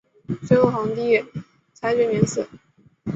[0.47, 1.23] 最后皇帝
[1.75, 2.49] 裁决免死。